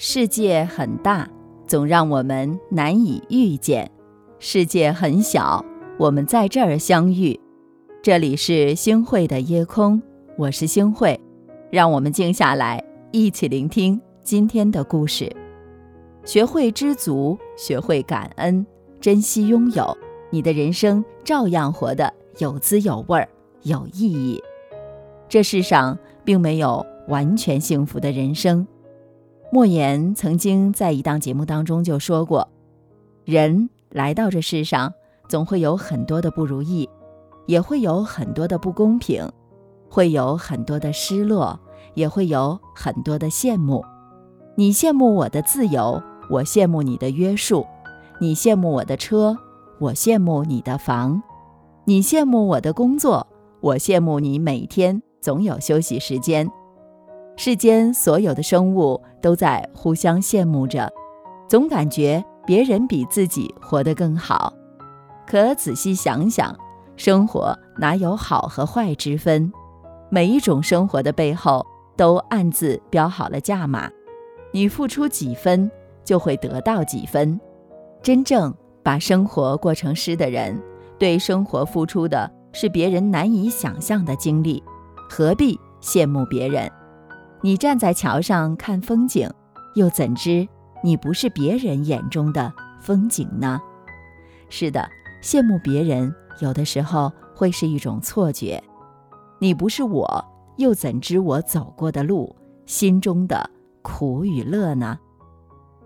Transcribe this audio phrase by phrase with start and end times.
[0.00, 1.28] 世界很大，
[1.66, 3.84] 总让我们难以遇见；
[4.38, 5.64] 世界很小，
[5.98, 7.40] 我们在这儿相遇。
[8.00, 10.00] 这里是星汇的夜空，
[10.36, 11.20] 我是星汇，
[11.72, 12.80] 让我们静下来，
[13.10, 15.34] 一起聆听今天的故事。
[16.24, 18.64] 学会知足，学会感恩，
[19.00, 19.98] 珍惜拥有，
[20.30, 23.28] 你的人生照样活得有滋有味儿、
[23.64, 24.40] 有意义。
[25.28, 28.64] 这世上并没有完全幸福的人生。
[29.50, 32.46] 莫言曾经在一档节目当中就说过
[33.24, 34.92] ：“人来到这世上，
[35.26, 36.86] 总会有很多的不如意，
[37.46, 39.26] 也会有很多的不公平，
[39.88, 41.58] 会有很多的失落，
[41.94, 43.82] 也会有很多的羡慕。
[44.54, 47.64] 你羡慕我的自由，我羡慕你的约束；
[48.20, 49.34] 你羡慕我的车，
[49.78, 51.22] 我羡慕你的房；
[51.86, 53.26] 你羡慕我的工作，
[53.60, 56.46] 我羡慕你每天总有休息时间。”
[57.40, 60.92] 世间所有的生物都在互相羡慕着，
[61.48, 64.52] 总感觉别人比自己活得更好。
[65.24, 66.52] 可仔细想想，
[66.96, 69.52] 生活哪有好和坏之分？
[70.10, 71.64] 每一种生活的背后
[71.96, 73.88] 都暗自标好了价码，
[74.50, 75.70] 你付出几分，
[76.04, 77.40] 就会得到几分。
[78.02, 80.60] 真正把生活过成诗的人，
[80.98, 84.60] 对生活付出的是别人难以想象的经历，
[85.08, 86.68] 何必羡慕别人？
[87.40, 89.30] 你站在桥上看风景，
[89.74, 90.46] 又怎知
[90.82, 93.60] 你不是别人眼中的风景呢？
[94.48, 94.88] 是的，
[95.22, 98.62] 羡慕别人有的时候会是一种错觉。
[99.38, 100.24] 你不是我，
[100.56, 102.34] 又怎知我走过的路、
[102.66, 103.48] 心中的
[103.82, 104.98] 苦与乐呢？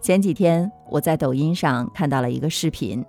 [0.01, 3.05] 前几天我在抖音上看到了一个视频，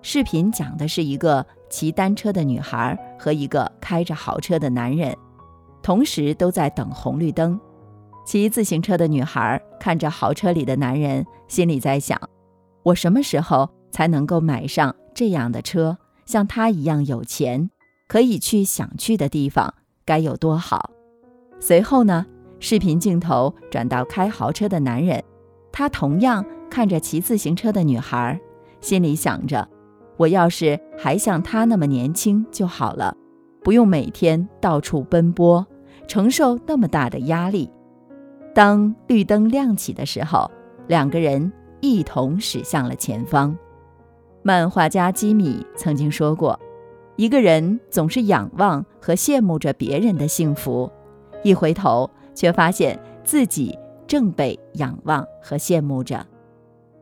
[0.00, 5.14] 视频讲的是一个骑单车的女孩和一个开着豪车的男人，
[5.82, 7.60] 同时都在等红绿灯。
[8.24, 12.18] 骑自行车的女孩看着豪车里的男人，心里在想：
[12.82, 17.70] 我什么时候才能够买上这样的车，像他一样有钱，
[18.08, 19.74] 可以去想去的地方，
[20.06, 20.90] 该有多好？
[21.60, 22.24] 随后呢，
[22.60, 25.22] 视频镜头转到开豪车的男人，
[25.70, 28.40] 他同样看着骑自行车的女孩，
[28.80, 29.68] 心里想着：
[30.16, 33.14] 我要是还像他那么年轻就好了，
[33.62, 35.66] 不用每天到处奔波，
[36.08, 37.70] 承受那么大的压力。
[38.54, 40.48] 当绿灯亮起的时候，
[40.86, 43.54] 两个人一同驶向了前方。
[44.44, 46.58] 漫画家基米曾经说过
[47.16, 50.88] ：“一个人总是仰望和羡慕着别人的幸福，
[51.42, 53.76] 一回头却发现自己
[54.06, 56.24] 正被仰望和羡慕着。”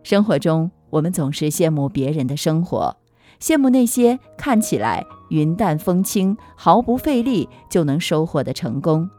[0.03, 2.97] 生活中，我们总是羡慕别人的生活，
[3.39, 9.11] 羡慕那些看起来云淡风轻、毫不费力就能收获的成功，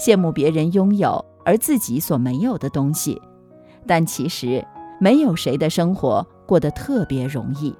[0.00, 1.22] 羡慕别人拥有。
[1.44, 3.20] 而自己所没有的东西，
[3.86, 4.64] 但其实
[5.00, 7.74] 没有谁的生活过得特别容易，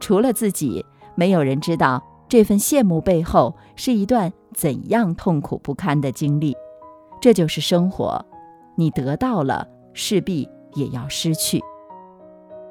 [0.00, 0.84] 除了自己，
[1.14, 6.56] 没有人知道这份羡慕背后是一段怎样痛苦不堪的经历。
[7.20, 8.24] 这就是生活，
[8.76, 11.62] 你得到了，势必也要失去。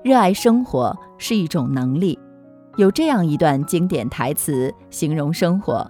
[0.03, 2.17] 热爱生活是一种能力。
[2.77, 5.89] 有这样一段经典台词形容生活：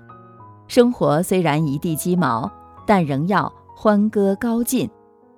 [0.68, 2.50] 生活虽然一地鸡毛，
[2.86, 3.52] 但仍要。
[3.78, 4.90] 欢歌高进，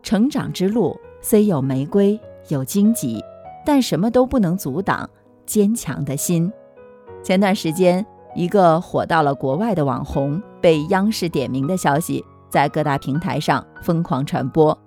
[0.03, 2.17] 成长之路虽有玫瑰
[2.49, 3.19] 有荆棘，
[3.65, 5.09] 但什么都不能阻挡
[5.47, 6.49] 坚强的心。
[7.23, 8.05] 前段时间，
[8.35, 14.77] 一个火到了国外的网红被央视点名的消息在各大平台上疯狂传播。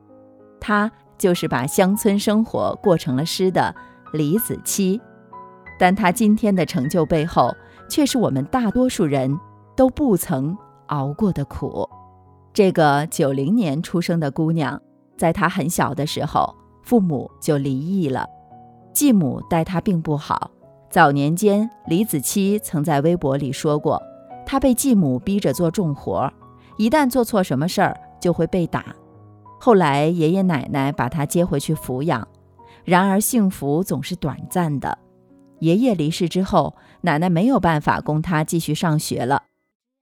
[0.60, 3.74] 他就是把乡村生活过成了诗的
[4.12, 4.98] 李子柒，
[5.76, 7.52] 但他今天的成就背后，
[7.88, 9.36] 却是我们大多数人
[9.76, 10.56] 都不曾
[10.86, 11.86] 熬过的苦。
[12.52, 14.80] 这个九零年出生的姑娘，
[15.16, 16.52] 在她很小的时候，
[16.82, 18.26] 父母就离异了，
[18.92, 20.50] 继母待她并不好。
[20.90, 24.02] 早年间，李子柒曾在微博里说过，
[24.44, 26.32] 她被继母逼着做重活，
[26.76, 28.84] 一旦做错什么事儿就会被打。
[29.60, 32.26] 后来爷爷奶奶把她接回去抚养，
[32.84, 34.98] 然而幸福总是短暂的。
[35.60, 39.44] 爷爷离世之后，奶奶没有办法供她继续上学了。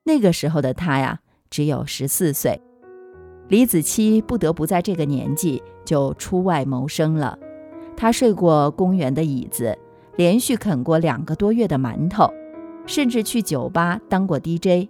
[0.05, 1.21] 那个时候的她呀。
[1.51, 2.61] 只有十四岁，
[3.49, 7.39] 李子柒不得不在这个年纪就出外谋生了。
[7.97, 9.77] 他睡过公园的椅子，
[10.17, 12.33] 连续啃过两个多月的馒头，
[12.87, 14.89] 甚至去酒吧当过 DJ。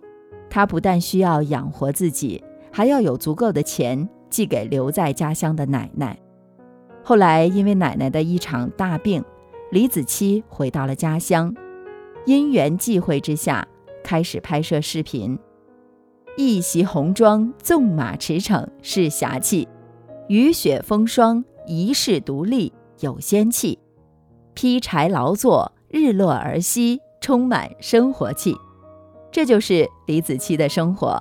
[0.50, 6.18] 他不但需要养活自己，还要有足够的钱寄给留在家乡的奶奶。
[7.02, 9.24] 后来因为奶奶的一场大病，
[9.70, 11.54] 李子柒回到了家乡。
[12.26, 13.66] 因缘际会之下，
[14.04, 15.38] 开始拍摄视频。
[16.40, 19.66] 一袭红装，纵马驰骋是侠气；
[20.28, 23.76] 雨雪风霜，一世独立，有仙气；
[24.54, 28.54] 劈柴劳作，日落而息，充满生活气。
[29.32, 31.20] 这就是李子柒的生活，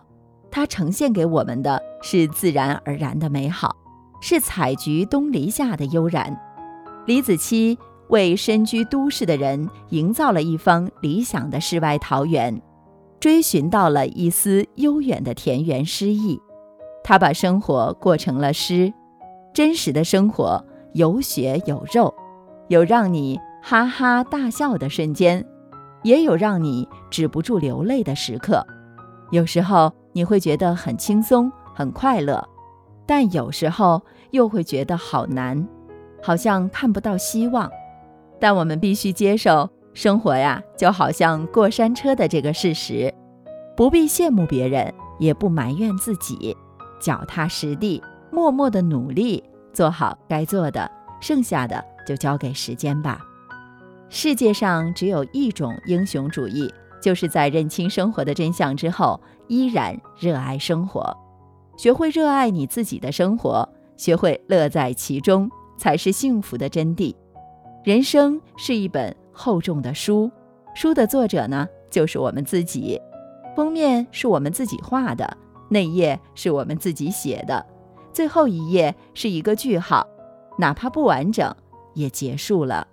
[0.51, 3.75] 它呈现给我们的是自然而然的美好，
[4.21, 6.39] 是采菊东篱下的悠然。
[7.07, 7.75] 李子柒
[8.09, 12.61] 为身居都市的人营造了一方理想的世外桃源，
[13.19, 16.39] 追寻到了一丝悠远的田园诗意。
[17.03, 18.93] 他把生活过成了诗，
[19.53, 22.13] 真实的生活有血有肉，
[22.67, 25.45] 有让你哈哈大笑的瞬间。
[26.03, 28.65] 也有让你止不住流泪的时刻，
[29.31, 32.47] 有时候你会觉得很轻松、很快乐，
[33.05, 35.67] 但有时候又会觉得好难，
[36.21, 37.69] 好像看不到希望。
[38.39, 43.11] 但我们必须接受生活呀，就好像过山车的这个事实，
[43.75, 46.55] 不必羡慕别人，也不埋怨自己，
[46.99, 47.99] 脚踏实地，
[48.31, 50.87] 默默的努力，做好该做的，
[51.19, 53.25] 剩下的就交给时间吧。
[54.07, 56.71] 世界上只有一种英雄主义，
[57.01, 61.11] 就是在认清生活的真相之后，依然热爱生活。
[61.75, 67.15] 学会热爱你自己的生活，学会乐在其中，才是幸福的真谛。
[67.83, 70.31] 人生是一本厚重的书，
[70.73, 72.99] 书的作者呢，就是我们自己。
[73.55, 75.37] 封面是我们自己画的，
[75.69, 77.63] 内页是我们自己写的，
[78.11, 80.07] 最后一页是一个句号，
[80.57, 81.55] 哪怕不完整，
[81.93, 82.87] 也结束了。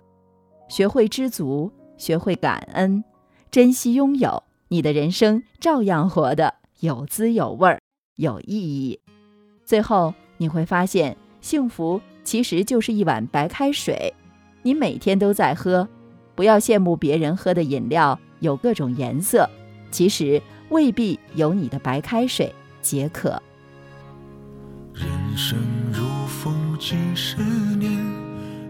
[0.69, 3.03] 学会知足，学会感恩，
[3.49, 7.79] 珍惜拥有，你的人生照样活得有滋有味儿，
[8.17, 8.99] 有意义。
[9.65, 14.13] 最后你会发现，幸福其实就是一碗白开水，
[14.61, 15.87] 你每天都在喝。
[16.35, 19.49] 不要羡慕别人喝的饮料有各种颜色，
[19.89, 23.41] 其实未必有你的白开水解渴。
[24.93, 25.05] 人
[25.35, 25.57] 生
[25.91, 27.91] 如风几十年，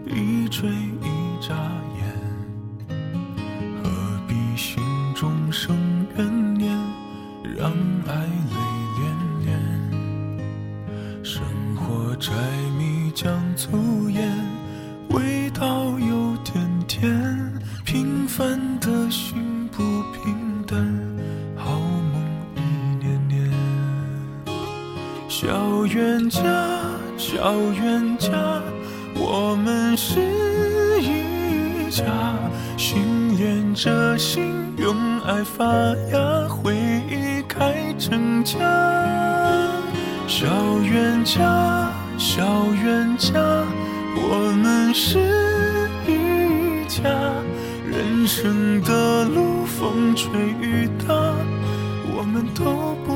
[0.06, 1.54] 一吹一眨。
[1.98, 2.15] 眼
[27.56, 28.30] 小冤家，
[29.14, 30.20] 我们是
[31.00, 32.04] 一家。
[32.76, 35.64] 心连着心，用爱发
[36.12, 36.74] 芽，回
[37.08, 38.58] 忆开成家。
[40.28, 40.46] 小
[40.82, 41.90] 冤家。
[42.18, 42.44] 小
[42.84, 43.32] 冤家，
[44.16, 45.18] 我们是
[46.06, 47.08] 一家。
[47.90, 50.28] 人生的路，风吹
[50.60, 51.14] 雨打，
[52.14, 53.15] 我们都不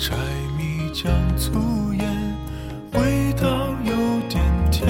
[0.00, 0.16] 柴
[0.56, 2.08] 米酱醋盐，
[2.94, 3.92] 味道有
[4.30, 4.88] 点甜。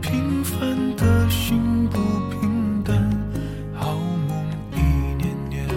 [0.00, 1.98] 平凡的心不
[2.30, 2.96] 平淡，
[3.74, 3.94] 好
[4.26, 4.80] 梦一
[5.22, 5.68] 年年。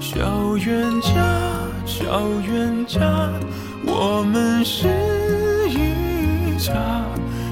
[0.00, 1.12] 小冤家。
[1.84, 3.28] 小冤家，
[3.84, 4.88] 我们是
[5.68, 6.72] 一家，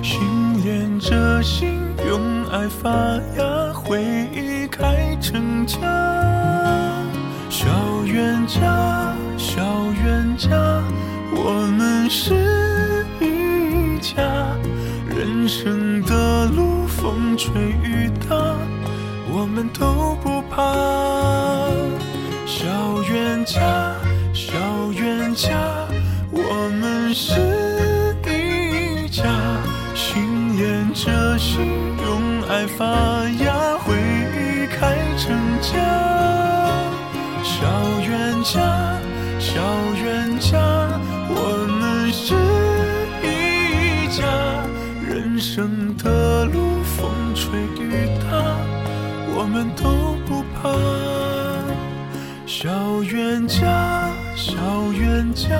[0.02, 0.18] 心
[0.64, 1.78] 连着心，
[2.08, 2.90] 用爱发
[3.36, 4.02] 芽，回
[4.32, 5.76] 忆开成家。
[8.06, 9.60] 冤家，小
[10.04, 10.48] 冤家，
[11.32, 14.22] 我们是一家，
[15.08, 18.36] 人生的路，风吹雨打，
[19.30, 20.62] 我们都不怕。
[22.46, 22.64] 小
[23.10, 23.60] 冤家。
[24.32, 24.52] 小
[24.92, 25.88] 冤家，
[26.30, 27.32] 我们是
[28.26, 29.24] 一家，
[29.94, 31.66] 心连着心，
[32.04, 32.86] 用爱发
[49.56, 50.70] 们都不怕。
[52.44, 52.70] 小
[53.04, 54.12] 冤家。
[54.34, 54.52] 小
[54.92, 55.58] 冤家，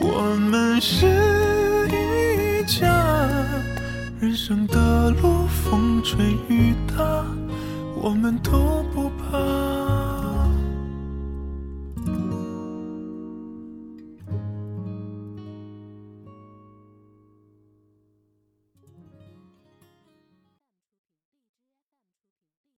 [0.00, 1.06] 我们是
[1.86, 2.88] 一家。
[4.20, 7.24] 人生的路，风吹雨打，
[7.94, 9.61] 我们都不怕。